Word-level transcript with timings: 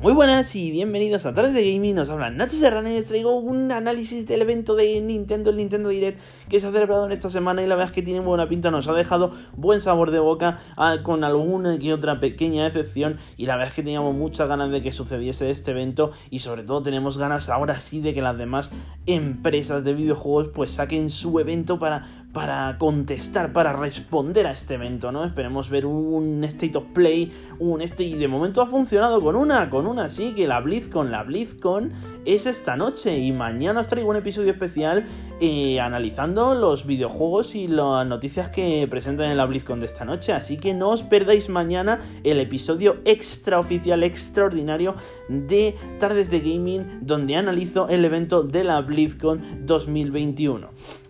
Muy 0.00 0.14
buenas 0.14 0.56
y 0.56 0.70
bienvenidos 0.70 1.26
a 1.26 1.34
Tardes 1.34 1.52
de 1.52 1.74
Gaming, 1.74 1.94
nos 1.94 2.08
habla 2.08 2.30
Nacho 2.30 2.56
Serrano 2.56 2.88
y 2.88 2.94
les 2.94 3.04
traigo 3.04 3.36
un 3.36 3.70
análisis 3.70 4.26
del 4.26 4.40
evento 4.40 4.74
de 4.74 4.98
Nintendo, 5.02 5.50
el 5.50 5.58
Nintendo 5.58 5.90
Direct, 5.90 6.18
que 6.48 6.58
se 6.58 6.66
ha 6.66 6.72
celebrado 6.72 7.04
en 7.04 7.12
esta 7.12 7.28
semana 7.28 7.62
y 7.62 7.66
la 7.66 7.74
verdad 7.74 7.90
es 7.90 7.94
que 7.94 8.00
tiene 8.00 8.20
buena 8.20 8.48
pinta, 8.48 8.70
nos 8.70 8.88
ha 8.88 8.94
dejado 8.94 9.34
buen 9.58 9.82
sabor 9.82 10.10
de 10.10 10.18
boca 10.18 10.60
ah, 10.78 11.00
con 11.02 11.22
alguna 11.22 11.76
y 11.78 11.92
otra 11.92 12.18
pequeña 12.18 12.66
excepción 12.66 13.18
y 13.36 13.44
la 13.44 13.56
verdad 13.56 13.68
es 13.68 13.74
que 13.74 13.82
teníamos 13.82 14.14
muchas 14.14 14.48
ganas 14.48 14.70
de 14.70 14.80
que 14.80 14.90
sucediese 14.90 15.50
este 15.50 15.72
evento 15.72 16.12
y 16.30 16.38
sobre 16.38 16.62
todo 16.62 16.82
tenemos 16.82 17.18
ganas 17.18 17.50
ahora 17.50 17.78
sí 17.78 18.00
de 18.00 18.14
que 18.14 18.22
las 18.22 18.38
demás 18.38 18.72
empresas 19.04 19.84
de 19.84 19.92
videojuegos 19.92 20.48
pues 20.48 20.70
saquen 20.70 21.10
su 21.10 21.38
evento 21.40 21.78
para, 21.78 22.19
para 22.32 22.76
contestar, 22.78 23.52
para 23.52 23.72
responder 23.72 24.46
a 24.46 24.52
este 24.52 24.74
evento, 24.74 25.10
¿no? 25.10 25.24
Esperemos 25.24 25.68
ver 25.68 25.84
un 25.84 26.44
State 26.44 26.78
of 26.78 26.84
Play, 26.92 27.32
un 27.58 27.82
este 27.82 28.04
y 28.04 28.14
de 28.14 28.28
momento 28.28 28.62
ha 28.62 28.66
funcionado 28.66 29.20
con 29.20 29.34
una, 29.34 29.68
con 29.68 29.86
una 29.86 30.04
así, 30.04 30.32
que 30.32 30.46
la 30.46 30.60
BlizzCon, 30.60 31.10
la 31.10 31.24
BlizzCon 31.24 31.92
es 32.24 32.46
esta 32.46 32.76
noche 32.76 33.18
y 33.18 33.32
mañana 33.32 33.80
os 33.80 33.88
traigo 33.88 34.10
un 34.10 34.16
episodio 34.16 34.52
especial 34.52 35.06
eh, 35.40 35.80
analizando 35.80 36.54
los 36.54 36.86
videojuegos 36.86 37.56
y 37.56 37.66
las 37.66 38.06
noticias 38.06 38.48
que 38.50 38.86
presentan 38.88 39.30
en 39.30 39.36
la 39.36 39.46
BlizzCon 39.46 39.80
de 39.80 39.86
esta 39.86 40.04
noche, 40.04 40.32
así 40.32 40.56
que 40.56 40.72
no 40.72 40.90
os 40.90 41.02
perdáis 41.02 41.48
mañana 41.48 42.00
el 42.22 42.38
episodio 42.38 42.98
extraoficial, 43.04 44.04
extraordinario 44.04 44.94
de 45.28 45.74
Tardes 45.98 46.30
de 46.30 46.40
Gaming, 46.40 47.00
donde 47.00 47.34
analizo 47.34 47.88
el 47.88 48.04
evento 48.04 48.44
de 48.44 48.62
la 48.62 48.80
BlizzCon 48.82 49.66
2021. 49.66 51.09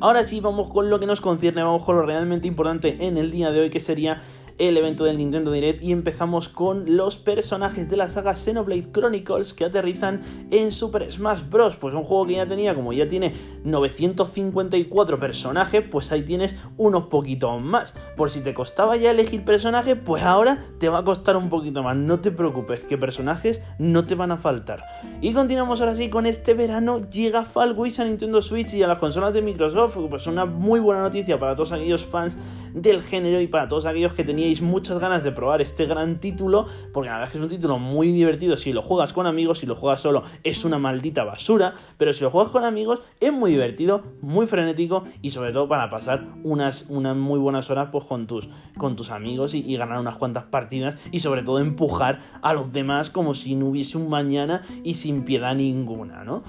Ahora 0.00 0.22
sí, 0.22 0.40
vamos 0.40 0.70
con 0.70 0.90
lo 0.90 1.00
que 1.00 1.06
nos 1.06 1.20
concierne, 1.20 1.62
vamos 1.62 1.84
con 1.84 1.96
lo 1.96 2.02
realmente 2.02 2.46
importante 2.46 2.96
en 3.00 3.16
el 3.16 3.30
día 3.30 3.50
de 3.50 3.60
hoy, 3.60 3.70
que 3.70 3.80
sería 3.80 4.22
el 4.58 4.76
evento 4.76 5.04
del 5.04 5.18
Nintendo 5.18 5.52
Direct 5.52 5.82
y 5.82 5.92
empezamos 5.92 6.48
con 6.48 6.96
los 6.96 7.16
personajes 7.16 7.88
de 7.88 7.96
la 7.96 8.08
saga 8.08 8.34
Xenoblade 8.34 8.90
Chronicles 8.92 9.54
que 9.54 9.64
aterrizan 9.64 10.22
en 10.50 10.72
Super 10.72 11.10
Smash 11.10 11.48
Bros. 11.48 11.76
Pues 11.76 11.94
un 11.94 12.02
juego 12.02 12.26
que 12.26 12.34
ya 12.34 12.46
tenía, 12.46 12.74
como 12.74 12.92
ya 12.92 13.08
tiene 13.08 13.32
954 13.64 15.20
personajes, 15.20 15.84
pues 15.90 16.10
ahí 16.10 16.22
tienes 16.22 16.54
unos 16.76 17.04
poquitos 17.04 17.60
más. 17.60 17.94
Por 18.16 18.30
si 18.30 18.40
te 18.40 18.52
costaba 18.52 18.96
ya 18.96 19.12
elegir 19.12 19.44
personajes, 19.44 19.96
pues 20.04 20.22
ahora 20.24 20.66
te 20.80 20.88
va 20.88 20.98
a 20.98 21.04
costar 21.04 21.36
un 21.36 21.48
poquito 21.48 21.82
más. 21.82 21.96
No 21.96 22.18
te 22.20 22.32
preocupes, 22.32 22.80
que 22.80 22.98
personajes 22.98 23.62
no 23.78 24.06
te 24.06 24.16
van 24.16 24.32
a 24.32 24.38
faltar. 24.38 24.84
Y 25.20 25.32
continuamos 25.32 25.80
ahora 25.80 25.94
sí 25.94 26.10
con 26.10 26.26
este 26.26 26.54
verano. 26.54 27.08
Llega 27.08 27.44
Fall 27.44 27.74
Guys 27.74 28.00
a 28.00 28.04
Nintendo 28.04 28.42
Switch 28.42 28.74
y 28.74 28.82
a 28.82 28.88
las 28.88 28.98
consolas 28.98 29.32
de 29.34 29.42
Microsoft. 29.42 29.96
Pues 30.10 30.26
una 30.26 30.44
muy 30.44 30.80
buena 30.80 31.02
noticia 31.02 31.38
para 31.38 31.54
todos 31.54 31.70
aquellos 31.70 32.04
fans 32.04 32.36
del 32.82 33.02
género 33.02 33.40
y 33.40 33.46
para 33.46 33.68
todos 33.68 33.86
aquellos 33.86 34.14
que 34.14 34.24
teníais 34.24 34.62
muchas 34.62 34.98
ganas 34.98 35.24
de 35.24 35.32
probar 35.32 35.60
este 35.60 35.86
gran 35.86 36.20
título, 36.20 36.66
porque 36.92 37.08
la 37.08 37.16
verdad 37.16 37.28
es 37.28 37.32
que 37.32 37.38
es 37.38 37.44
un 37.44 37.50
título 37.50 37.78
muy 37.78 38.12
divertido 38.12 38.56
si 38.56 38.72
lo 38.72 38.82
juegas 38.82 39.12
con 39.12 39.26
amigos, 39.26 39.58
si 39.58 39.66
lo 39.66 39.74
juegas 39.74 40.00
solo 40.00 40.22
es 40.44 40.64
una 40.64 40.78
maldita 40.78 41.24
basura, 41.24 41.74
pero 41.96 42.12
si 42.12 42.22
lo 42.22 42.30
juegas 42.30 42.52
con 42.52 42.64
amigos 42.64 43.00
es 43.20 43.32
muy 43.32 43.50
divertido, 43.50 44.02
muy 44.20 44.46
frenético 44.46 45.04
y 45.22 45.30
sobre 45.30 45.52
todo 45.52 45.68
para 45.68 45.90
pasar 45.90 46.26
unas, 46.44 46.86
unas 46.88 47.16
muy 47.16 47.38
buenas 47.38 47.70
horas 47.70 47.88
pues, 47.90 48.04
con, 48.04 48.26
tus, 48.26 48.48
con 48.76 48.96
tus 48.96 49.10
amigos 49.10 49.54
y, 49.54 49.58
y 49.60 49.76
ganar 49.76 49.98
unas 49.98 50.16
cuantas 50.16 50.44
partidas 50.44 50.96
y 51.10 51.20
sobre 51.20 51.42
todo 51.42 51.58
empujar 51.58 52.20
a 52.42 52.52
los 52.52 52.72
demás 52.72 53.10
como 53.10 53.34
si 53.34 53.54
no 53.54 53.66
hubiese 53.66 53.98
un 53.98 54.08
mañana 54.08 54.62
y 54.84 54.94
sin 54.94 55.24
piedad 55.24 55.54
ninguna, 55.54 56.24
¿no? 56.24 56.42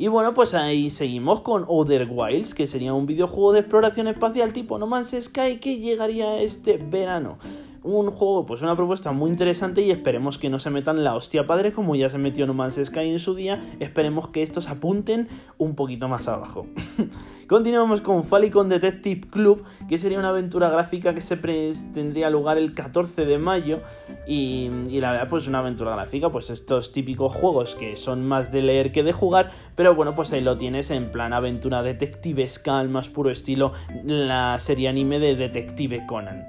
Y 0.00 0.06
bueno, 0.06 0.32
pues 0.32 0.54
ahí 0.54 0.90
seguimos 0.90 1.40
con 1.40 1.64
Other 1.66 2.06
Wilds, 2.08 2.54
que 2.54 2.68
sería 2.68 2.94
un 2.94 3.04
videojuego 3.04 3.52
de 3.52 3.58
exploración 3.58 4.06
espacial 4.06 4.52
tipo 4.52 4.78
No 4.78 4.86
Man's 4.86 5.12
Sky 5.20 5.56
que 5.56 5.80
llegaría 5.80 6.40
este 6.40 6.76
verano. 6.76 7.38
Un 7.82 8.12
juego, 8.12 8.46
pues 8.46 8.62
una 8.62 8.76
propuesta 8.76 9.10
muy 9.10 9.28
interesante 9.28 9.82
y 9.82 9.90
esperemos 9.90 10.38
que 10.38 10.50
no 10.50 10.60
se 10.60 10.70
metan 10.70 11.02
la 11.02 11.16
hostia 11.16 11.48
padre 11.48 11.72
como 11.72 11.96
ya 11.96 12.10
se 12.10 12.18
metió 12.18 12.46
No 12.46 12.54
Man's 12.54 12.78
Sky 12.80 13.08
en 13.08 13.18
su 13.18 13.34
día. 13.34 13.74
Esperemos 13.80 14.28
que 14.28 14.44
estos 14.44 14.68
apunten 14.68 15.26
un 15.58 15.74
poquito 15.74 16.06
más 16.06 16.28
abajo. 16.28 16.68
Continuamos 17.48 18.02
con 18.02 18.24
Falicon 18.24 18.68
Detective 18.68 19.26
Club, 19.30 19.64
que 19.88 19.96
sería 19.96 20.18
una 20.18 20.28
aventura 20.28 20.68
gráfica 20.68 21.14
que 21.14 21.22
se 21.22 21.38
tendría 21.94 22.28
lugar 22.28 22.58
el 22.58 22.74
14 22.74 23.24
de 23.24 23.38
mayo. 23.38 23.80
Y, 24.26 24.68
la 25.00 25.12
verdad, 25.12 25.28
pues 25.30 25.48
una 25.48 25.60
aventura 25.60 25.92
gráfica, 25.92 26.28
pues 26.30 26.50
estos 26.50 26.92
típicos 26.92 27.34
juegos 27.34 27.74
que 27.74 27.96
son 27.96 28.28
más 28.28 28.52
de 28.52 28.60
leer 28.60 28.92
que 28.92 29.02
de 29.02 29.14
jugar. 29.14 29.50
Pero 29.76 29.94
bueno, 29.94 30.14
pues 30.14 30.30
ahí 30.34 30.42
lo 30.42 30.58
tienes 30.58 30.90
en 30.90 31.10
plan 31.10 31.32
aventura 31.32 31.82
detectivesca, 31.82 32.78
al 32.78 32.90
más 32.90 33.08
puro 33.08 33.30
estilo 33.30 33.72
la 34.04 34.58
serie 34.58 34.90
anime 34.90 35.18
de 35.18 35.34
Detective 35.34 36.04
Conan. 36.06 36.46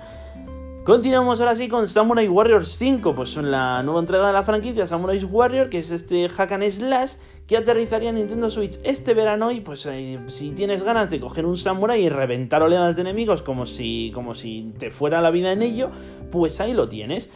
Continuamos 0.90 1.40
ahora 1.40 1.56
sí 1.56 1.68
con 1.68 1.88
Samurai 1.88 2.28
Warriors 2.28 2.76
5, 2.80 3.14
pues 3.14 3.30
son 3.30 3.52
la 3.52 3.84
nueva 3.84 4.00
entrega 4.00 4.26
de 4.26 4.34
la 4.34 4.42
franquicia 4.42 4.88
Samurai 4.88 5.24
Warrior, 5.24 5.70
que 5.70 5.78
es 5.78 5.92
este 5.92 6.28
hack 6.28 6.52
slash 6.72 7.12
que 7.46 7.58
aterrizaría 7.58 8.10
en 8.10 8.16
Nintendo 8.16 8.50
Switch 8.50 8.80
este 8.84 9.14
verano 9.14 9.52
y 9.52 9.60
pues 9.60 9.86
eh, 9.86 10.18
si 10.30 10.50
tienes 10.50 10.82
ganas 10.82 11.12
de 11.12 11.20
coger 11.20 11.46
un 11.46 11.58
samurai 11.58 12.04
y 12.04 12.10
reventar 12.10 12.64
oleadas 12.64 12.96
de 12.96 13.04
enemigos 13.04 13.44
como 13.44 13.68
si, 13.68 14.12
como 14.16 14.34
si 14.34 14.74
te 14.80 14.90
fuera 14.90 15.22
la 15.22 15.30
vida 15.30 15.52
en 15.52 15.62
ello, 15.62 15.92
pues 16.32 16.60
ahí 16.60 16.74
lo 16.74 16.90
tienes. 16.90 17.30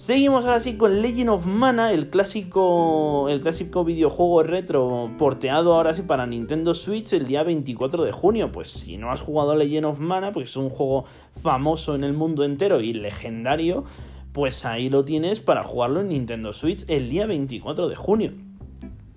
Seguimos 0.00 0.46
ahora 0.46 0.60
sí 0.60 0.78
con 0.78 1.02
Legend 1.02 1.28
of 1.28 1.44
Mana, 1.44 1.92
el 1.92 2.08
clásico, 2.08 3.28
el 3.28 3.42
clásico 3.42 3.84
videojuego 3.84 4.42
retro 4.42 5.10
porteado 5.18 5.74
ahora 5.74 5.94
sí 5.94 6.00
para 6.00 6.26
Nintendo 6.26 6.74
Switch 6.74 7.12
el 7.12 7.26
día 7.26 7.42
24 7.42 8.04
de 8.04 8.10
junio. 8.10 8.50
Pues 8.50 8.70
si 8.70 8.96
no 8.96 9.12
has 9.12 9.20
jugado 9.20 9.54
Legend 9.54 9.84
of 9.84 9.98
Mana, 9.98 10.32
porque 10.32 10.48
es 10.48 10.56
un 10.56 10.70
juego 10.70 11.04
famoso 11.42 11.94
en 11.94 12.04
el 12.04 12.14
mundo 12.14 12.44
entero 12.44 12.80
y 12.80 12.94
legendario, 12.94 13.84
pues 14.32 14.64
ahí 14.64 14.88
lo 14.88 15.04
tienes 15.04 15.40
para 15.40 15.62
jugarlo 15.62 16.00
en 16.00 16.08
Nintendo 16.08 16.54
Switch 16.54 16.82
el 16.88 17.10
día 17.10 17.26
24 17.26 17.90
de 17.90 17.96
junio. 17.96 18.32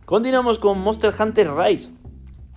Continuamos 0.04 0.60
con 0.60 0.80
Monster 0.80 1.14
Hunter 1.18 1.50
Rise, 1.56 1.94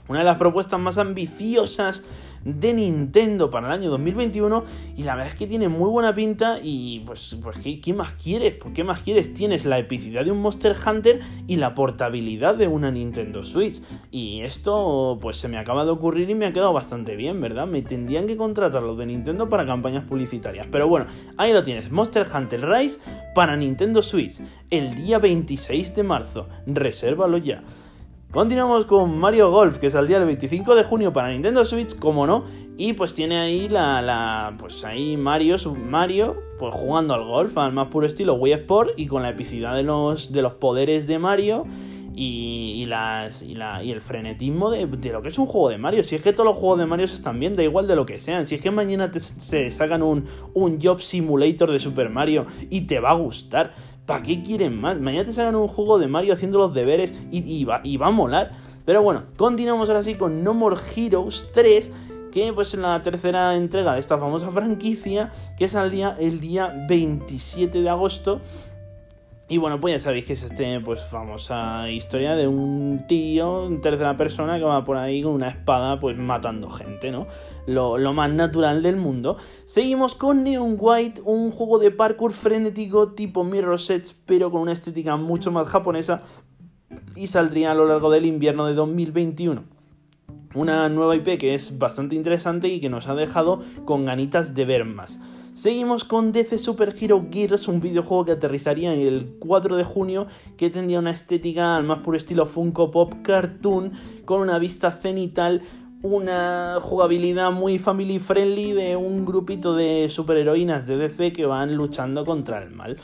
una 0.08 0.18
de 0.18 0.24
las 0.24 0.38
propuestas 0.38 0.80
más 0.80 0.98
ambiciosas 0.98 2.02
de 2.46 2.72
Nintendo 2.72 3.50
para 3.50 3.66
el 3.66 3.72
año 3.72 3.90
2021 3.90 4.64
y 4.96 5.02
la 5.02 5.16
verdad 5.16 5.32
es 5.32 5.38
que 5.38 5.48
tiene 5.48 5.68
muy 5.68 5.90
buena 5.90 6.14
pinta 6.14 6.60
y 6.62 7.00
pues, 7.00 7.36
pues 7.42 7.58
¿qué, 7.58 7.92
más 7.92 8.14
quieres? 8.14 8.54
¿Por 8.54 8.72
qué 8.72 8.84
más 8.84 9.02
quieres? 9.02 9.34
Tienes 9.34 9.66
la 9.66 9.78
epicidad 9.80 10.24
de 10.24 10.30
un 10.30 10.40
Monster 10.40 10.76
Hunter 10.86 11.20
y 11.48 11.56
la 11.56 11.74
portabilidad 11.74 12.54
de 12.54 12.68
una 12.68 12.92
Nintendo 12.92 13.44
Switch 13.44 13.82
y 14.12 14.42
esto 14.42 15.18
pues 15.20 15.38
se 15.38 15.48
me 15.48 15.58
acaba 15.58 15.84
de 15.84 15.90
ocurrir 15.90 16.30
y 16.30 16.34
me 16.36 16.46
ha 16.46 16.52
quedado 16.52 16.72
bastante 16.72 17.16
bien, 17.16 17.40
¿verdad? 17.40 17.66
Me 17.66 17.82
tendrían 17.82 18.28
que 18.28 18.36
contratar 18.36 18.82
los 18.82 18.96
de 18.96 19.06
Nintendo 19.06 19.48
para 19.48 19.66
campañas 19.66 20.04
publicitarias, 20.04 20.68
pero 20.70 20.88
bueno, 20.88 21.06
ahí 21.36 21.52
lo 21.52 21.64
tienes, 21.64 21.90
Monster 21.90 22.28
Hunter 22.32 22.64
Rise 22.64 23.00
para 23.34 23.56
Nintendo 23.56 24.02
Switch 24.02 24.40
el 24.70 24.94
día 24.94 25.18
26 25.18 25.96
de 25.96 26.02
marzo, 26.04 26.48
resérvalo 26.66 27.38
ya. 27.38 27.62
Continuamos 28.36 28.84
con 28.84 29.18
Mario 29.18 29.50
Golf, 29.50 29.78
que 29.78 29.90
saldría 29.90 30.18
el 30.18 30.26
25 30.26 30.74
de 30.74 30.84
junio 30.84 31.10
para 31.10 31.30
Nintendo 31.30 31.64
Switch, 31.64 31.98
como 31.98 32.26
no, 32.26 32.44
y 32.76 32.92
pues 32.92 33.14
tiene 33.14 33.38
ahí 33.38 33.66
la, 33.66 34.02
la 34.02 34.54
pues 34.58 34.84
ahí 34.84 35.16
Mario, 35.16 35.56
Mario, 35.74 36.36
pues 36.58 36.74
jugando 36.74 37.14
al 37.14 37.24
golf 37.24 37.56
al 37.56 37.72
más 37.72 37.88
puro 37.88 38.06
estilo 38.06 38.34
Wii 38.34 38.52
Sport 38.52 38.90
y 38.98 39.06
con 39.06 39.22
la 39.22 39.30
epicidad 39.30 39.74
de 39.74 39.84
los, 39.84 40.32
de 40.32 40.42
los 40.42 40.52
poderes 40.52 41.06
de 41.06 41.18
Mario 41.18 41.64
y, 42.14 42.84
las, 42.84 43.40
y, 43.40 43.54
la, 43.54 43.82
y 43.82 43.90
el 43.90 44.02
frenetismo 44.02 44.70
de, 44.70 44.86
lo 44.86 45.22
que 45.22 45.28
es 45.28 45.38
un 45.38 45.46
juego 45.46 45.70
de 45.70 45.78
Mario. 45.78 46.04
Si 46.04 46.14
es 46.14 46.20
que 46.20 46.34
todos 46.34 46.44
los 46.44 46.56
juegos 46.56 46.78
de 46.78 46.84
Mario 46.84 47.06
están 47.06 47.40
bien, 47.40 47.56
da 47.56 47.62
igual 47.62 47.86
de 47.86 47.96
lo 47.96 48.04
que 48.04 48.20
sean. 48.20 48.46
Si 48.46 48.54
es 48.54 48.60
que 48.60 48.70
mañana 48.70 49.10
te, 49.10 49.20
se 49.20 49.70
sacan 49.70 50.02
un, 50.02 50.26
un 50.52 50.78
Job 50.78 51.00
Simulator 51.00 51.72
de 51.72 51.78
Super 51.78 52.10
Mario 52.10 52.44
y 52.68 52.82
te 52.82 53.00
va 53.00 53.12
a 53.12 53.14
gustar. 53.14 53.95
¿Para 54.06 54.22
qué 54.22 54.42
quieren 54.42 54.80
más? 54.80 55.00
Mañana 55.00 55.26
te 55.26 55.32
salgan 55.32 55.56
un 55.56 55.68
juego 55.68 55.98
de 55.98 56.06
Mario 56.06 56.34
haciendo 56.34 56.58
los 56.58 56.72
deberes 56.72 57.12
y, 57.32 57.64
va, 57.64 57.80
y 57.82 57.96
va 57.96 58.06
a 58.06 58.12
molar. 58.12 58.52
Pero 58.84 59.02
bueno, 59.02 59.24
continuamos 59.36 59.88
ahora 59.88 60.04
sí 60.04 60.14
con 60.14 60.44
No 60.44 60.54
More 60.54 60.76
Heroes 60.94 61.46
3 61.52 61.90
que 62.30 62.52
pues 62.52 62.74
en 62.74 62.82
la 62.82 63.02
tercera 63.02 63.56
entrega 63.56 63.94
de 63.94 64.00
esta 64.00 64.18
famosa 64.18 64.50
franquicia 64.50 65.32
que 65.58 65.68
saldría 65.68 66.14
el 66.20 66.38
día 66.38 66.84
27 66.86 67.80
de 67.80 67.88
agosto 67.88 68.42
y 69.48 69.58
bueno, 69.58 69.78
pues 69.78 69.94
ya 69.94 70.00
sabéis 70.00 70.24
que 70.24 70.32
es 70.32 70.42
este, 70.42 70.80
pues 70.80 71.04
famosa 71.04 71.88
historia 71.88 72.34
de 72.34 72.48
un 72.48 73.04
tío 73.06 73.66
en 73.66 73.80
tercera 73.80 74.16
persona 74.16 74.58
que 74.58 74.64
va 74.64 74.84
por 74.84 74.96
ahí 74.96 75.22
con 75.22 75.34
una 75.34 75.48
espada, 75.48 76.00
pues 76.00 76.18
matando 76.18 76.68
gente, 76.68 77.12
¿no? 77.12 77.28
Lo, 77.64 77.96
lo, 77.96 78.12
más 78.12 78.28
natural 78.30 78.82
del 78.82 78.96
mundo. 78.96 79.36
Seguimos 79.64 80.16
con 80.16 80.42
Neon 80.42 80.76
White, 80.80 81.22
un 81.24 81.52
juego 81.52 81.78
de 81.78 81.92
parkour 81.92 82.32
frenético 82.32 83.12
tipo 83.12 83.44
Mirror 83.44 83.80
Sets, 83.80 84.16
pero 84.26 84.50
con 84.50 84.62
una 84.62 84.72
estética 84.72 85.16
mucho 85.16 85.52
más 85.52 85.68
japonesa. 85.68 86.22
Y 87.14 87.28
saldría 87.28 87.70
a 87.70 87.74
lo 87.74 87.86
largo 87.86 88.10
del 88.10 88.26
invierno 88.26 88.66
de 88.66 88.74
2021. 88.74 89.62
Una 90.54 90.88
nueva 90.88 91.14
IP 91.14 91.38
que 91.38 91.54
es 91.54 91.78
bastante 91.78 92.16
interesante 92.16 92.66
y 92.68 92.80
que 92.80 92.88
nos 92.88 93.06
ha 93.06 93.14
dejado 93.14 93.62
con 93.84 94.06
ganitas 94.06 94.54
de 94.54 94.64
ver 94.64 94.84
más. 94.84 95.18
Seguimos 95.56 96.04
con 96.04 96.32
DC 96.32 96.58
Super 96.58 96.94
Hero 97.00 97.28
Gears, 97.32 97.66
un 97.66 97.80
videojuego 97.80 98.26
que 98.26 98.32
aterrizaría 98.32 98.92
el 98.92 99.36
4 99.38 99.76
de 99.76 99.84
junio, 99.84 100.26
que 100.58 100.68
tendría 100.68 100.98
una 100.98 101.12
estética 101.12 101.76
al 101.76 101.84
más 101.84 102.00
puro 102.00 102.18
estilo 102.18 102.44
Funko 102.44 102.90
Pop 102.90 103.14
Cartoon, 103.22 103.92
con 104.26 104.42
una 104.42 104.58
vista 104.58 104.92
cenital, 104.92 105.62
una 106.02 106.76
jugabilidad 106.82 107.52
muy 107.52 107.78
family 107.78 108.18
friendly 108.18 108.72
de 108.72 108.96
un 108.96 109.24
grupito 109.24 109.74
de 109.74 110.10
superheroínas 110.10 110.86
de 110.86 110.98
DC 110.98 111.32
que 111.32 111.46
van 111.46 111.74
luchando 111.74 112.26
contra 112.26 112.62
el 112.62 112.72
mal. 112.72 112.98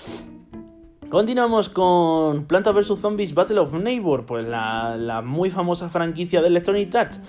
Continuamos 1.09 1.71
con 1.71 2.45
Planta 2.45 2.71
vs 2.73 2.99
Zombies 3.01 3.33
Battle 3.33 3.61
of 3.61 3.73
Neighbor, 3.73 4.27
pues 4.27 4.47
la, 4.47 4.99
la 4.99 5.23
muy 5.23 5.51
famosa 5.51 5.89
franquicia 5.89 6.43
de 6.43 6.49
Electronic 6.49 6.95
Arts 6.95 7.23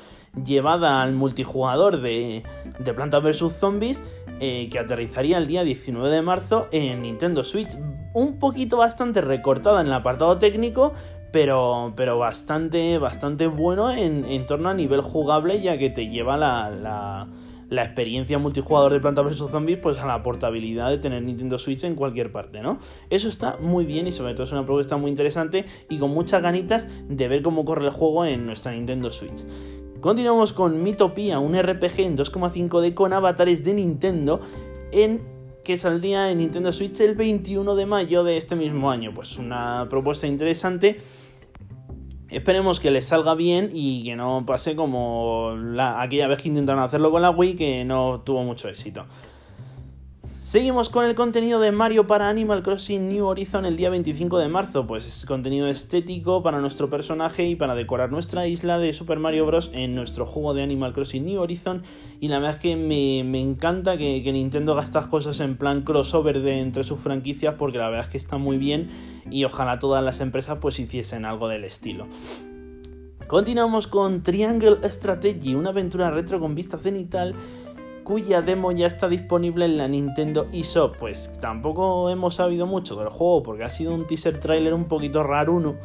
llevada 0.45 1.01
al 1.01 1.13
multijugador 1.13 2.01
de, 2.01 2.43
de 2.79 2.93
Planta 2.93 3.19
vs 3.19 3.53
Zombies 3.59 4.01
eh, 4.39 4.69
que 4.71 4.79
aterrizaría 4.79 5.37
el 5.37 5.47
día 5.47 5.63
19 5.63 6.09
de 6.09 6.21
marzo 6.21 6.67
en 6.71 7.01
Nintendo 7.03 7.43
Switch. 7.43 7.77
Un 8.13 8.39
poquito 8.39 8.77
bastante 8.77 9.21
recortada 9.21 9.81
en 9.81 9.87
el 9.87 9.93
apartado 9.93 10.37
técnico, 10.37 10.93
pero, 11.31 11.93
pero 11.95 12.17
bastante, 12.17 12.97
bastante 12.97 13.47
bueno 13.47 13.91
en, 13.91 14.25
en 14.25 14.45
torno 14.45 14.69
a 14.69 14.73
nivel 14.73 15.01
jugable, 15.01 15.61
ya 15.61 15.77
que 15.77 15.89
te 15.89 16.07
lleva 16.07 16.37
la, 16.37 17.27
la 17.73 17.83
experiencia 17.83 18.37
multijugador 18.37 18.93
de 18.93 18.99
Planta 18.99 19.21
vs 19.21 19.37
Zombies 19.37 19.79
pues 19.79 19.97
a 19.97 20.05
la 20.05 20.21
portabilidad 20.23 20.89
de 20.89 20.99
tener 20.99 21.23
Nintendo 21.23 21.57
Switch 21.57 21.83
en 21.83 21.95
cualquier 21.95 22.31
parte, 22.31 22.61
¿no? 22.61 22.79
Eso 23.09 23.27
está 23.27 23.57
muy 23.59 23.85
bien 23.85 24.07
y 24.07 24.11
sobre 24.11 24.33
todo 24.33 24.43
es 24.43 24.51
una 24.51 24.65
propuesta 24.65 24.97
muy 24.97 25.09
interesante 25.09 25.65
y 25.89 25.97
con 25.97 26.11
muchas 26.11 26.41
ganitas 26.41 26.87
de 27.09 27.27
ver 27.27 27.41
cómo 27.41 27.65
corre 27.65 27.85
el 27.85 27.91
juego 27.91 28.25
en 28.25 28.45
nuestra 28.45 28.71
Nintendo 28.71 29.11
Switch. 29.11 29.43
Continuamos 30.03 30.51
con 30.51 30.83
Mitopia, 30.83 31.39
un 31.39 31.57
RPG 31.57 32.01
en 32.01 32.17
2,5D 32.17 32.93
con 32.93 33.13
avatares 33.13 33.63
de 33.63 33.73
Nintendo 33.73 34.41
en 34.91 35.21
que 35.63 35.77
saldría 35.77 36.29
en 36.29 36.39
Nintendo 36.39 36.73
Switch 36.73 36.99
el 36.99 37.15
21 37.15 37.73
de 37.73 37.85
mayo 37.85 38.25
de 38.25 38.35
este 38.35 38.57
mismo 38.57 38.91
año. 38.91 39.13
Pues 39.15 39.37
una 39.37 39.87
propuesta 39.89 40.27
interesante 40.27 40.97
Esperemos 42.27 42.81
que 42.81 42.91
les 42.91 43.05
salga 43.05 43.33
bien 43.33 43.69
y 43.71 44.03
que 44.03 44.17
no 44.17 44.43
pase 44.45 44.75
como 44.75 45.55
la, 45.55 46.01
aquella 46.01 46.27
vez 46.27 46.39
que 46.39 46.49
intentaron 46.49 46.83
hacerlo 46.83 47.09
con 47.09 47.21
la 47.21 47.29
Wii 47.29 47.55
que 47.55 47.85
no 47.85 48.21
tuvo 48.25 48.43
mucho 48.43 48.67
éxito. 48.67 49.05
Seguimos 50.53 50.91
con 50.91 51.03
el 51.03 51.15
contenido 51.15 51.59
de 51.59 51.71
Mario 51.71 52.05
para 52.05 52.29
Animal 52.29 52.61
Crossing 52.61 53.09
New 53.09 53.25
Horizon 53.25 53.65
el 53.65 53.75
día 53.75 53.89
25 53.89 54.37
de 54.37 54.49
marzo, 54.49 54.85
pues 54.85 55.03
es 55.03 55.25
contenido 55.25 55.67
estético 55.67 56.43
para 56.43 56.61
nuestro 56.61 56.91
personaje 56.91 57.47
y 57.47 57.55
para 57.55 57.73
decorar 57.73 58.11
nuestra 58.11 58.45
isla 58.45 58.77
de 58.77 58.93
Super 58.93 59.17
Mario 59.17 59.47
Bros. 59.47 59.71
en 59.73 59.95
nuestro 59.95 60.27
juego 60.27 60.53
de 60.53 60.61
Animal 60.61 60.93
Crossing 60.93 61.25
New 61.25 61.41
Horizon 61.41 61.81
y 62.19 62.27
la 62.27 62.37
verdad 62.37 62.57
es 62.57 62.61
que 62.61 62.75
me, 62.75 63.39
encanta 63.39 63.97
que, 63.97 64.21
Nintendo 64.31 64.73
haga 64.73 64.83
estas 64.83 65.07
cosas 65.07 65.39
en 65.39 65.57
plan 65.57 65.81
crossover 65.81 66.39
de 66.43 66.59
entre 66.59 66.83
sus 66.83 66.99
franquicias 66.99 67.55
porque 67.57 67.79
la 67.79 67.89
verdad 67.89 68.05
es 68.05 68.11
que 68.11 68.17
está 68.17 68.37
muy 68.37 68.59
bien 68.59 69.23
y 69.31 69.45
ojalá 69.45 69.79
todas 69.79 70.03
las 70.03 70.19
empresas 70.19 70.59
pues 70.61 70.79
hiciesen 70.79 71.25
algo 71.25 71.47
del 71.47 71.63
estilo. 71.63 72.05
Continuamos 73.25 73.87
con 73.87 74.21
Triangle 74.21 74.77
Strategy, 74.87 75.55
una 75.55 75.69
aventura 75.69 76.11
retro 76.11 76.39
con 76.39 76.53
vista 76.53 76.77
cenital 76.77 77.33
cuya 78.03 78.41
demo 78.41 78.71
ya 78.71 78.87
está 78.87 79.07
disponible 79.07 79.65
en 79.65 79.77
la 79.77 79.87
Nintendo 79.87 80.47
eShop. 80.51 80.97
Pues 80.97 81.31
tampoco 81.39 82.09
hemos 82.09 82.35
sabido 82.35 82.65
mucho 82.65 82.95
del 82.95 83.09
juego 83.09 83.43
porque 83.43 83.63
ha 83.63 83.69
sido 83.69 83.93
un 83.93 84.05
teaser 84.05 84.39
trailer 84.39 84.73
un 84.73 84.85
poquito 84.85 85.23
raro 85.23 85.53
uno. 85.53 85.75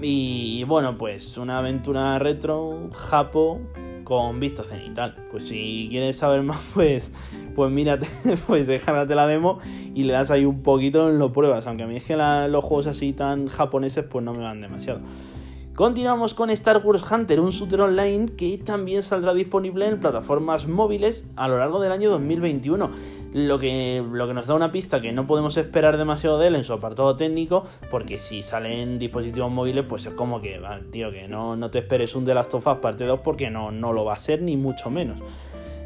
Y 0.00 0.62
bueno, 0.64 0.96
pues 0.96 1.36
una 1.38 1.58
aventura 1.58 2.18
retro, 2.18 2.90
japo, 2.94 3.60
con 4.08 4.40
vista 4.40 4.64
cenital. 4.64 5.14
Pues 5.30 5.48
si 5.48 5.88
quieres 5.90 6.16
saber 6.16 6.42
más, 6.42 6.60
pues, 6.74 7.12
pues 7.54 7.70
mírate, 7.70 8.08
pues 8.46 8.66
déjate 8.66 9.14
la 9.14 9.26
demo 9.26 9.58
y 9.94 10.04
le 10.04 10.14
das 10.14 10.30
ahí 10.30 10.44
un 10.44 10.62
poquito 10.62 11.10
en 11.10 11.18
lo 11.18 11.32
pruebas. 11.32 11.66
Aunque 11.66 11.82
a 11.82 11.86
mí 11.86 11.96
es 11.96 12.04
que 12.04 12.16
los 12.16 12.64
juegos 12.64 12.86
así 12.86 13.12
tan 13.12 13.48
japoneses 13.48 14.04
pues 14.04 14.24
no 14.24 14.32
me 14.32 14.42
van 14.42 14.60
demasiado. 14.60 15.00
Continuamos 15.78 16.34
con 16.34 16.50
Star 16.50 16.84
Wars 16.84 17.04
Hunter, 17.08 17.38
un 17.38 17.50
shooter 17.50 17.82
online 17.82 18.32
que 18.36 18.58
también 18.58 19.04
saldrá 19.04 19.32
disponible 19.32 19.86
en 19.86 20.00
plataformas 20.00 20.66
móviles 20.66 21.24
a 21.36 21.46
lo 21.46 21.56
largo 21.56 21.80
del 21.80 21.92
año 21.92 22.10
2021. 22.10 22.90
Lo 23.32 23.60
que, 23.60 24.04
lo 24.10 24.26
que 24.26 24.34
nos 24.34 24.48
da 24.48 24.56
una 24.56 24.72
pista 24.72 25.00
que 25.00 25.12
no 25.12 25.28
podemos 25.28 25.56
esperar 25.56 25.96
demasiado 25.96 26.36
de 26.40 26.48
él 26.48 26.56
en 26.56 26.64
su 26.64 26.72
apartado 26.72 27.16
técnico, 27.16 27.62
porque 27.92 28.18
si 28.18 28.42
sale 28.42 28.82
en 28.82 28.98
dispositivos 28.98 29.52
móviles, 29.52 29.84
pues 29.88 30.04
es 30.04 30.14
como 30.14 30.40
que, 30.40 30.60
tío, 30.90 31.12
que 31.12 31.28
no, 31.28 31.54
no 31.54 31.70
te 31.70 31.78
esperes 31.78 32.16
un 32.16 32.24
The 32.24 32.34
Last 32.34 32.54
of 32.54 32.66
Us 32.66 32.78
parte 32.78 33.04
2 33.04 33.20
porque 33.20 33.48
no, 33.48 33.70
no 33.70 33.92
lo 33.92 34.04
va 34.04 34.14
a 34.14 34.18
ser, 34.18 34.42
ni 34.42 34.56
mucho 34.56 34.90
menos. 34.90 35.20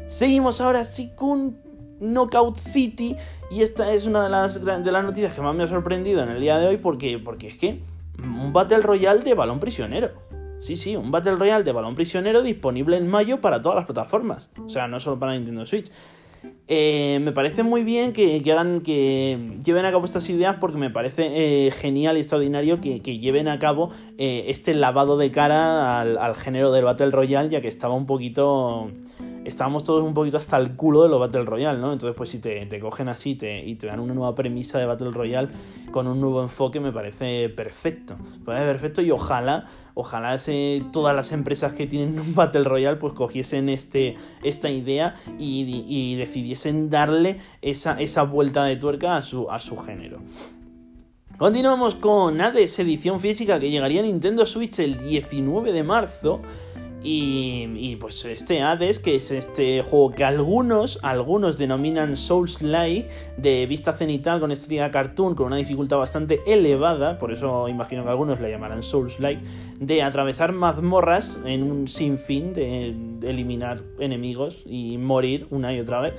Seguimos 0.07 0.59
ahora 0.59 0.85
sí 0.85 1.11
con 1.15 1.59
Knockout 1.99 2.57
City, 2.57 3.15
y 3.51 3.61
esta 3.61 3.93
es 3.93 4.07
una 4.07 4.23
de 4.23 4.31
las, 4.31 4.65
de 4.65 4.91
las 4.91 5.03
noticias 5.03 5.33
que 5.33 5.41
más 5.41 5.55
me 5.55 5.65
ha 5.65 5.67
sorprendido 5.67 6.23
en 6.23 6.29
el 6.29 6.41
día 6.41 6.57
de 6.57 6.65
hoy, 6.65 6.77
porque, 6.77 7.19
porque 7.19 7.45
es 7.45 7.57
que 7.59 7.92
un 8.17 8.53
Battle 8.53 8.81
Royale 8.81 9.21
de 9.21 9.33
balón 9.33 9.59
prisionero. 9.59 10.11
Sí, 10.59 10.75
sí, 10.75 10.95
un 10.95 11.11
Battle 11.11 11.35
Royale 11.35 11.63
de 11.63 11.71
balón 11.71 11.95
prisionero 11.95 12.41
disponible 12.41 12.97
en 12.97 13.07
mayo 13.07 13.41
para 13.41 13.61
todas 13.61 13.75
las 13.75 13.85
plataformas. 13.85 14.49
O 14.65 14.69
sea, 14.69 14.87
no 14.87 14.99
solo 14.99 15.19
para 15.19 15.33
Nintendo 15.33 15.65
Switch. 15.65 15.91
Eh, 16.67 17.19
me 17.21 17.31
parece 17.31 17.63
muy 17.63 17.83
bien 17.83 18.13
que, 18.13 18.41
hagan, 18.51 18.81
que 18.81 19.57
lleven 19.63 19.85
a 19.85 19.91
cabo 19.91 20.05
estas 20.05 20.29
ideas 20.29 20.57
porque 20.59 20.77
me 20.77 20.89
parece 20.89 21.67
eh, 21.67 21.71
genial 21.71 22.17
y 22.17 22.21
extraordinario 22.21 22.79
que, 22.81 22.99
lleven 22.99 23.47
a 23.47 23.59
cabo 23.59 23.91
eh, 24.17 24.45
este 24.47 24.73
lavado 24.73 25.17
de 25.17 25.31
cara 25.31 25.99
al, 25.99 26.17
al, 26.17 26.35
género 26.35 26.71
del 26.71 26.85
Battle 26.85 27.11
Royale, 27.11 27.49
ya 27.49 27.61
que 27.61 27.67
estaba 27.67 27.93
un 27.93 28.05
poquito 28.05 28.89
estábamos 29.45 29.83
todos 29.83 30.03
un 30.03 30.13
poquito 30.13 30.37
hasta 30.37 30.57
el 30.57 30.75
culo 30.75 31.03
de 31.03 31.09
los 31.09 31.19
Battle 31.19 31.45
Royale, 31.45 31.79
¿no? 31.79 31.93
Entonces, 31.93 32.15
pues 32.15 32.29
si 32.29 32.39
te, 32.39 32.65
te 32.65 32.79
cogen 32.79 33.09
así 33.09 33.37
y 33.41 33.75
te 33.75 33.87
dan 33.87 33.99
una 33.99 34.13
nueva 34.13 34.35
premisa 34.35 34.79
de 34.79 34.85
Battle 34.85 35.11
Royale 35.11 35.49
con 35.91 36.07
un 36.07 36.19
nuevo 36.19 36.41
enfoque, 36.41 36.79
me 36.79 36.91
parece 36.91 37.49
perfecto. 37.49 38.15
Me 38.39 38.45
parece 38.45 38.65
perfecto 38.65 39.01
y 39.01 39.11
ojalá, 39.11 39.67
ojalá 39.93 40.37
todas 40.91 41.15
las 41.15 41.31
empresas 41.31 41.73
que 41.73 41.87
tienen 41.87 42.19
un 42.19 42.35
Battle 42.35 42.63
Royale, 42.63 42.97
pues 42.97 43.13
cogiesen 43.13 43.69
este, 43.69 44.15
esta 44.43 44.69
idea 44.69 45.15
y, 45.39 46.15
decidiesen 46.15 46.89
darle 46.89 47.39
esa, 47.61 47.99
esa 47.99 48.23
vuelta 48.23 48.65
de 48.65 48.75
tuerca 48.77 49.17
a 49.17 49.21
su, 49.21 49.49
a 49.49 49.59
su 49.59 49.77
género. 49.77 50.19
Continuamos 51.37 51.95
con 51.95 52.39
Hades 52.39 52.77
edición 52.79 53.19
física 53.19 53.59
que 53.59 53.71
llegaría 53.71 54.01
a 54.01 54.03
Nintendo 54.03 54.45
Switch 54.45 54.79
el 54.79 54.99
19 54.99 55.73
de 55.73 55.83
marzo 55.83 56.41
y, 57.03 57.95
pues 57.97 58.23
este 58.25 58.61
Hades, 58.61 58.99
que 58.99 59.15
es 59.15 59.31
este 59.31 59.81
juego 59.81 60.11
que 60.11 60.23
algunos, 60.23 60.99
algunos 61.01 61.57
denominan 61.57 62.15
Souls-like, 62.15 63.09
de 63.37 63.65
vista 63.65 63.93
cenital 63.93 64.39
con 64.39 64.51
estética 64.51 64.89
cartoon, 64.89 65.35
con 65.35 65.47
una 65.47 65.57
dificultad 65.57 65.97
bastante 65.97 66.41
elevada, 66.47 67.19
por 67.19 67.33
eso 67.33 67.67
imagino 67.67 68.03
que 68.03 68.09
algunos 68.09 68.39
le 68.39 68.49
llamarán 68.49 68.83
Souls-like, 68.83 69.41
de 69.79 70.01
atravesar 70.01 70.53
mazmorras 70.53 71.37
en 71.45 71.69
un 71.69 71.87
sinfín 71.87 72.53
de, 72.53 72.95
de 73.19 73.29
eliminar 73.29 73.81
enemigos 73.99 74.61
y 74.65 74.97
morir 74.97 75.47
una 75.49 75.73
y 75.73 75.79
otra 75.79 75.99
vez. 75.99 76.13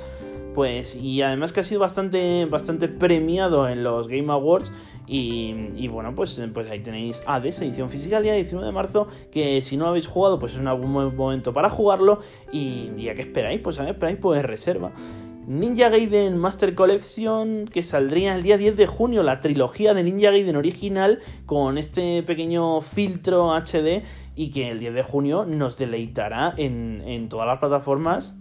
Pues, 0.55 0.95
y 0.95 1.21
además 1.23 1.53
que 1.53 1.61
ha 1.61 1.65
sido 1.65 1.81
bastante, 1.81 2.45
bastante 2.45 2.87
premiado 2.87 3.69
en 3.69 3.83
los 3.83 4.07
Game 4.07 4.33
Awards 4.33 4.71
y, 5.07 5.89
bueno, 5.89 6.15
pues, 6.15 6.41
pues 6.53 6.71
ahí 6.71 6.81
tenéis 6.81 7.23
Hades, 7.27 7.61
edición 7.61 7.91
física 7.91 8.19
el 8.19 8.23
día 8.25 8.35
19 8.35 8.67
de 8.67 8.73
marzo, 8.73 9.09
que 9.31 9.61
si 9.61 9.77
no 9.77 9.85
lo 9.85 9.91
habéis 9.91 10.07
jugado, 10.07 10.39
pues 10.39 10.53
es 10.53 10.59
un 10.59 10.93
buen 10.93 11.15
momento 11.15 11.53
para 11.53 11.69
jugarlo. 11.69 12.21
Y, 12.53 12.91
ya 12.97 13.15
que 13.15 13.23
esperáis, 13.23 13.61
pues 13.61 13.79
a 13.79 13.89
esperáis, 13.89 14.19
pues 14.19 14.43
reserva. 14.43 14.93
Ninja 15.47 15.91
Gaiden 15.91 16.39
Master 16.39 16.75
Collection 16.75 17.67
que 17.67 17.83
saldría 17.83 18.35
el 18.35 18.43
día 18.43 18.57
10 18.57 18.79
de 18.79 18.87
junio, 18.87 19.23
la 19.23 19.41
trilogía 19.41 19.93
de 19.93 20.03
Ninja 20.03 20.31
Gaiden 20.31 20.57
original 20.57 21.21
con 21.45 21.77
este 21.77 22.23
pequeño 22.23 22.81
filtro 22.81 23.53
HD 23.55 24.03
y 24.37 24.51
que 24.53 24.71
el 24.71 24.79
10 24.79 24.95
de 24.95 25.03
junio 25.03 25.45
nos 25.45 25.77
deleitará 25.77 26.55
en, 26.57 27.03
en 27.05 27.29
todas 27.29 27.47
las 27.47 27.59
plataformas 27.59 28.35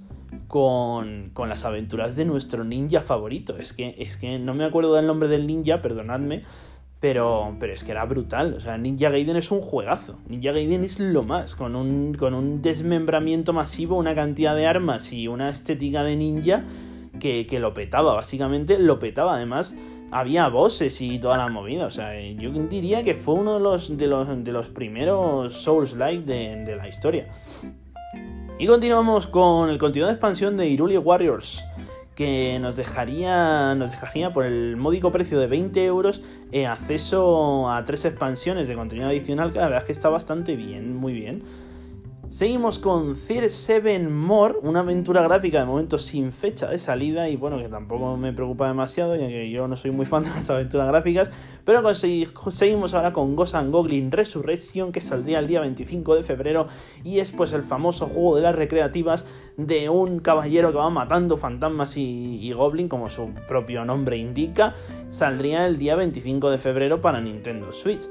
con, 0.47 1.31
con, 1.33 1.49
las 1.49 1.65
aventuras 1.65 2.15
de 2.15 2.25
nuestro 2.25 2.63
ninja 2.63 3.01
favorito. 3.01 3.57
Es 3.57 3.73
que, 3.73 3.95
es 3.97 4.17
que 4.17 4.39
no 4.39 4.53
me 4.53 4.65
acuerdo 4.65 4.95
del 4.95 5.07
nombre 5.07 5.27
del 5.29 5.47
ninja, 5.47 5.81
perdonadme, 5.81 6.43
pero, 7.03 7.57
pero 7.59 7.73
es 7.73 7.83
que 7.83 7.91
era 7.91 8.05
brutal. 8.05 8.53
O 8.53 8.61
sea, 8.61 8.77
Ninja 8.77 9.09
Gaiden 9.09 9.35
es 9.35 9.51
un 9.51 9.59
juegazo. 9.59 10.19
Ninja 10.29 10.53
Gaiden 10.53 10.85
es 10.85 10.99
lo 10.99 11.23
más, 11.23 11.53
con 11.53 11.75
un, 11.75 12.13
con 12.13 12.33
un 12.33 12.61
desmembramiento 12.61 13.51
masivo, 13.51 13.97
una 13.97 14.15
cantidad 14.15 14.55
de 14.55 14.67
armas 14.67 15.11
y 15.11 15.27
una 15.27 15.49
estética 15.49 16.03
de 16.03 16.15
ninja 16.15 16.63
que, 17.19 17.45
que 17.45 17.59
lo 17.59 17.73
petaba, 17.73 18.13
básicamente 18.13 18.79
lo 18.79 18.99
petaba. 18.99 19.35
Además, 19.35 19.75
había 20.11 20.47
bosses 20.47 21.01
y 21.01 21.19
toda 21.19 21.37
la 21.37 21.49
movida. 21.49 21.87
O 21.87 21.91
sea, 21.91 22.17
yo 22.21 22.51
diría 22.51 23.03
que 23.03 23.15
fue 23.15 23.33
uno 23.33 23.55
de 23.55 23.59
los, 23.59 23.97
de 23.97 24.07
los, 24.07 24.43
de 24.43 24.51
los 24.53 24.69
primeros 24.69 25.61
Souls-like 25.61 26.23
de, 26.23 26.63
de 26.63 26.75
la 26.77 26.87
historia. 26.87 27.27
Y 28.59 28.67
continuamos 28.67 29.25
con 29.27 29.69
el 29.69 29.77
contenido 29.79 30.07
de 30.07 30.13
expansión 30.13 30.57
de 30.57 30.67
Iruli 30.67 30.97
Warriors, 30.97 31.63
que 32.15 32.59
nos 32.61 32.75
dejaría, 32.75 33.73
nos 33.75 33.89
dejaría 33.89 34.31
por 34.31 34.45
el 34.45 34.77
módico 34.77 35.11
precio 35.11 35.39
de 35.39 35.47
20 35.47 35.83
euros 35.85 36.21
eh, 36.51 36.67
acceso 36.67 37.69
a 37.71 37.83
tres 37.83 38.05
expansiones 38.05 38.67
de 38.67 38.75
contenido 38.75 39.09
adicional, 39.09 39.51
que 39.51 39.59
la 39.59 39.65
verdad 39.65 39.81
es 39.81 39.85
que 39.85 39.91
está 39.91 40.09
bastante 40.09 40.55
bien, 40.55 40.95
muy 40.95 41.13
bien. 41.13 41.41
Seguimos 42.29 42.79
con 42.79 43.15
Fear 43.15 43.49
7 43.49 43.99
More, 43.99 44.55
una 44.63 44.79
aventura 44.79 45.21
gráfica 45.21 45.59
de 45.59 45.65
momento 45.65 45.97
sin 45.99 46.31
fecha 46.31 46.67
de 46.67 46.79
salida 46.79 47.29
y 47.29 47.35
bueno, 47.35 47.59
que 47.59 47.67
tampoco 47.67 48.17
me 48.17 48.33
preocupa 48.33 48.67
demasiado 48.67 49.15
ya 49.15 49.27
que 49.27 49.51
yo 49.51 49.67
no 49.67 49.77
soy 49.77 49.91
muy 49.91 50.05
fan 50.05 50.23
de 50.23 50.29
las 50.29 50.49
aventuras 50.49 50.87
gráficas, 50.87 51.29
pero 51.63 51.83
seguimos 51.93 52.93
ahora 52.93 53.13
con 53.13 53.35
Ghost 53.35 53.53
and 53.55 53.71
Goblin 53.71 54.09
Resurrection 54.09 54.91
que 54.91 54.99
saldría 54.99 55.39
el 55.39 55.47
día 55.47 55.59
25 55.59 56.15
de 56.15 56.23
febrero 56.23 56.67
y 57.03 57.19
es 57.19 57.29
pues 57.29 57.51
el 57.51 57.61
famoso 57.61 58.07
juego 58.07 58.37
de 58.37 58.41
las 58.41 58.55
recreativas 58.55 59.25
de 59.57 59.89
un 59.89 60.19
caballero 60.19 60.71
que 60.71 60.77
va 60.77 60.89
matando 60.89 61.37
fantasmas 61.37 61.97
y, 61.97 62.39
y 62.41 62.51
goblin 62.53 62.87
como 62.87 63.11
su 63.11 63.31
propio 63.47 63.85
nombre 63.85 64.17
indica, 64.17 64.73
saldría 65.11 65.67
el 65.67 65.77
día 65.77 65.95
25 65.95 66.49
de 66.49 66.57
febrero 66.57 66.99
para 66.99 67.21
Nintendo 67.21 67.71
Switch. 67.73 68.07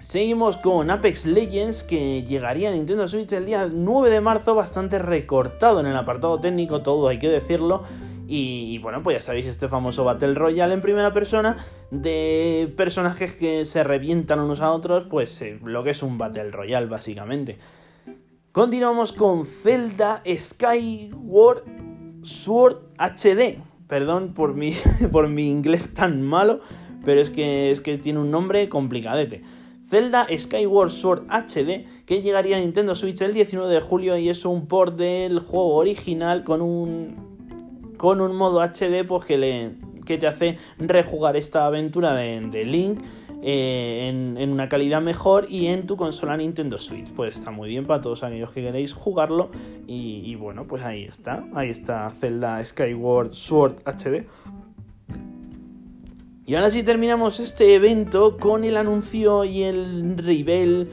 Seguimos 0.00 0.56
con 0.56 0.90
Apex 0.90 1.26
Legends 1.26 1.82
que 1.82 2.22
llegaría 2.22 2.68
a 2.68 2.72
Nintendo 2.72 3.08
Switch 3.08 3.32
el 3.32 3.46
día 3.46 3.68
9 3.70 4.10
de 4.10 4.20
marzo, 4.20 4.54
bastante 4.54 4.98
recortado 4.98 5.80
en 5.80 5.86
el 5.86 5.96
apartado 5.96 6.40
técnico, 6.40 6.82
todo 6.82 7.08
hay 7.08 7.18
que 7.18 7.28
decirlo. 7.28 7.82
Y, 8.30 8.78
bueno, 8.78 9.02
pues 9.02 9.16
ya 9.16 9.20
sabéis, 9.22 9.46
este 9.46 9.68
famoso 9.68 10.04
Battle 10.04 10.34
Royale 10.34 10.74
en 10.74 10.82
primera 10.82 11.12
persona 11.12 11.56
de 11.90 12.72
personajes 12.76 13.34
que 13.34 13.64
se 13.64 13.82
revientan 13.82 14.40
unos 14.40 14.60
a 14.60 14.70
otros, 14.70 15.06
pues 15.08 15.40
eh, 15.42 15.58
lo 15.64 15.82
que 15.82 15.90
es 15.90 16.02
un 16.02 16.16
Battle 16.16 16.50
Royale 16.50 16.86
básicamente. 16.86 17.58
Continuamos 18.52 19.12
con 19.12 19.46
Zelda 19.46 20.22
Skyward 20.26 21.64
Sword 22.22 22.76
HD. 22.98 23.58
Perdón 23.88 24.34
por 24.34 24.54
mi, 24.54 24.74
por 25.12 25.28
mi 25.28 25.50
inglés 25.50 25.92
tan 25.92 26.22
malo, 26.22 26.60
pero 27.04 27.20
es 27.20 27.30
que, 27.30 27.70
es 27.70 27.80
que 27.80 27.98
tiene 27.98 28.20
un 28.20 28.30
nombre 28.30 28.68
complicadete. 28.68 29.42
Zelda 29.88 30.26
Skyward 30.36 30.90
Sword 30.90 31.26
HD, 31.30 31.86
que 32.04 32.20
llegaría 32.22 32.56
a 32.56 32.60
Nintendo 32.60 32.94
Switch 32.94 33.20
el 33.22 33.32
19 33.32 33.72
de 33.72 33.80
julio 33.80 34.18
y 34.18 34.28
es 34.28 34.44
un 34.44 34.66
port 34.66 34.96
del 34.96 35.40
juego 35.40 35.76
original 35.76 36.44
con 36.44 36.60
un, 36.60 37.94
con 37.96 38.20
un 38.20 38.36
modo 38.36 38.60
HD 38.60 39.06
pues, 39.06 39.24
que, 39.24 39.38
le, 39.38 39.72
que 40.04 40.18
te 40.18 40.26
hace 40.26 40.58
rejugar 40.78 41.36
esta 41.36 41.64
aventura 41.64 42.14
de, 42.14 42.64
Link 42.66 43.00
eh, 43.42 44.08
en, 44.08 44.50
una 44.50 44.68
calidad 44.68 45.00
mejor 45.00 45.46
y 45.48 45.68
en 45.68 45.86
tu 45.86 45.96
consola 45.96 46.36
Nintendo 46.36 46.78
Switch. 46.78 47.08
Pues 47.12 47.34
está 47.38 47.50
muy 47.50 47.70
bien 47.70 47.86
para 47.86 48.02
todos 48.02 48.22
aquellos 48.22 48.50
que 48.50 48.62
queréis 48.62 48.92
jugarlo. 48.92 49.48
Y, 49.86 50.20
y 50.22 50.34
bueno, 50.34 50.66
pues 50.66 50.82
ahí 50.82 51.04
está. 51.04 51.46
Ahí 51.54 51.70
está 51.70 52.10
Zelda 52.20 52.62
Skyward 52.62 53.32
Sword 53.32 53.76
HD. 53.86 54.26
Y 56.48 56.54
ahora 56.54 56.70
sí 56.70 56.82
terminamos 56.82 57.40
este 57.40 57.74
evento 57.74 58.38
con 58.38 58.64
el 58.64 58.78
anuncio 58.78 59.44
y 59.44 59.64
el 59.64 60.16
reveal 60.16 60.88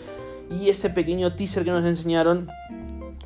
y 0.52 0.68
ese 0.68 0.90
pequeño 0.90 1.38
teaser 1.38 1.64
que 1.64 1.72
nos 1.72 1.86
enseñaron 1.86 2.50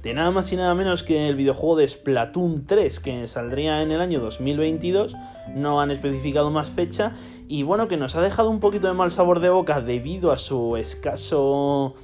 de 0.03 0.13
nada 0.13 0.29
más 0.29 0.53
y 0.53 0.55
nada 0.55 0.75
menos 0.75 1.01
que 1.01 1.27
el 1.27 1.33
videojuego 1.33 1.77
de 1.77 1.87
Splatoon 1.87 2.67
3 2.67 2.99
que 2.99 3.27
saldría 3.27 3.81
en 3.81 3.91
el 3.91 3.99
año 3.99 4.19
2022. 4.19 5.15
No 5.55 5.81
han 5.81 5.89
especificado 5.89 6.51
más 6.51 6.69
fecha 6.69 7.13
y 7.47 7.63
bueno, 7.63 7.87
que 7.87 7.97
nos 7.97 8.15
ha 8.15 8.21
dejado 8.21 8.51
un 8.51 8.59
poquito 8.59 8.85
de 8.85 8.93
mal 8.93 9.09
sabor 9.09 9.39
de 9.39 9.49
boca 9.49 9.81
debido 9.81 10.31
a 10.31 10.37
su 10.37 10.77
escaso 10.77 11.95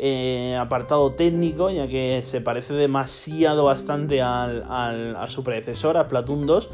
eh, 0.00 0.56
apartado 0.60 1.12
técnico, 1.12 1.70
ya 1.70 1.86
que 1.86 2.22
se 2.24 2.40
parece 2.40 2.74
demasiado 2.74 3.66
bastante 3.66 4.22
al, 4.22 4.64
a 5.16 5.28
su 5.28 5.44
predecesor, 5.44 5.96
a 5.96 6.06
Splatoon 6.06 6.46
2 6.46 6.70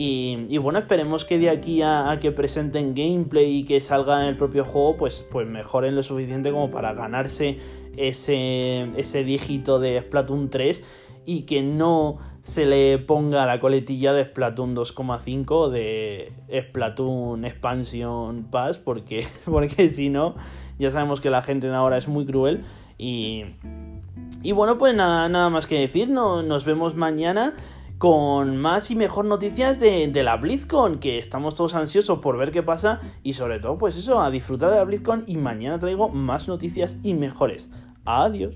y, 0.00 0.58
bueno, 0.58 0.78
esperemos 0.78 1.24
que 1.24 1.40
de 1.40 1.50
aquí 1.50 1.82
a, 1.82 2.16
que 2.20 2.30
presenten 2.30 2.94
gameplay 2.94 3.58
y 3.58 3.64
que 3.64 3.80
salga 3.80 4.22
en 4.22 4.28
el 4.28 4.36
propio 4.36 4.64
juego, 4.64 4.96
pues, 4.96 5.26
pues 5.28 5.44
mejoren 5.48 5.96
lo 5.96 6.04
suficiente 6.04 6.52
como 6.52 6.70
para 6.70 6.92
ganarse 6.92 7.58
ese, 7.96 8.92
ese 8.96 9.24
dígito 9.24 9.80
de 9.80 10.00
Splatoon 10.00 10.50
3 10.50 10.84
y 11.26 11.42
que 11.42 11.62
no 11.62 12.18
se 12.42 12.64
le 12.64 12.98
ponga 12.98 13.44
la 13.44 13.58
coletilla 13.58 14.12
de 14.12 14.26
Splatoon 14.26 14.76
2,5 14.76 15.68
de 15.68 16.32
Splatoon 16.48 17.44
Expansion 17.44 18.44
Pass, 18.52 18.78
porque, 18.78 19.26
porque 19.46 19.88
si 19.88 20.10
no, 20.10 20.36
ya 20.78 20.92
sabemos 20.92 21.20
que 21.20 21.28
la 21.28 21.42
gente 21.42 21.66
de 21.66 21.74
ahora 21.74 21.98
es 21.98 22.06
muy 22.06 22.24
cruel 22.24 22.62
y... 22.98 23.46
Y 24.40 24.52
bueno, 24.52 24.78
pues 24.78 24.94
nada, 24.94 25.28
nada 25.28 25.50
más 25.50 25.66
que 25.66 25.80
decir, 25.80 26.08
no, 26.08 26.44
nos 26.44 26.64
vemos 26.64 26.94
mañana 26.94 27.54
con 27.98 28.56
más 28.56 28.90
y 28.90 28.96
mejor 28.96 29.24
noticias 29.24 29.80
de, 29.80 30.10
la 30.22 30.36
BlizzCon, 30.36 30.98
que 31.00 31.18
estamos 31.18 31.54
todos 31.54 31.74
ansiosos 31.74 32.20
por 32.20 32.38
ver 32.38 32.52
qué 32.52 32.62
pasa 32.62 33.00
y 33.22 33.34
sobre 33.34 33.58
todo 33.58 33.76
pues 33.76 33.96
eso, 33.96 34.20
a 34.20 34.30
disfrutar 34.30 34.70
de 34.70 34.76
la 34.76 34.84
BlizzCon 34.84 35.24
y 35.26 35.36
mañana 35.36 35.78
traigo 35.78 36.08
más 36.08 36.48
noticias 36.48 36.96
y 37.02 37.14
mejores. 37.14 37.68
Adiós. 38.04 38.54